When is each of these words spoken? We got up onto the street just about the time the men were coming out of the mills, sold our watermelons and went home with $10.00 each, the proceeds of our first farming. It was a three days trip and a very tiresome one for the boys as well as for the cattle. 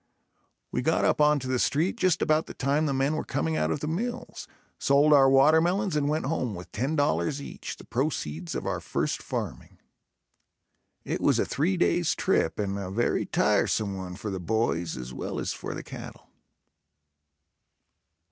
We 0.71 0.81
got 0.81 1.05
up 1.05 1.21
onto 1.21 1.47
the 1.47 1.59
street 1.59 1.95
just 1.95 2.23
about 2.23 2.47
the 2.47 2.55
time 2.55 2.87
the 2.87 2.91
men 2.93 3.15
were 3.15 3.23
coming 3.23 3.55
out 3.55 3.69
of 3.69 3.81
the 3.81 3.87
mills, 3.87 4.47
sold 4.79 5.13
our 5.13 5.29
watermelons 5.29 5.95
and 5.95 6.09
went 6.09 6.25
home 6.25 6.55
with 6.55 6.71
$10.00 6.71 7.39
each, 7.39 7.77
the 7.77 7.83
proceeds 7.83 8.55
of 8.55 8.65
our 8.65 8.79
first 8.79 9.21
farming. 9.21 9.77
It 11.03 11.21
was 11.21 11.37
a 11.37 11.45
three 11.45 11.77
days 11.77 12.15
trip 12.15 12.57
and 12.57 12.79
a 12.79 12.89
very 12.89 13.27
tiresome 13.27 13.95
one 13.95 14.15
for 14.15 14.31
the 14.31 14.39
boys 14.39 14.97
as 14.97 15.13
well 15.13 15.37
as 15.37 15.53
for 15.53 15.75
the 15.75 15.83
cattle. 15.83 16.31